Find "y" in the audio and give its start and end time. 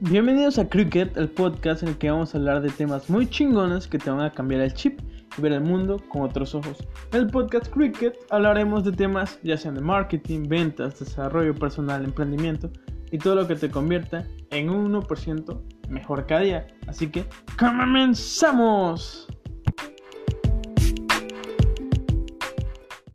5.38-5.40, 13.10-13.16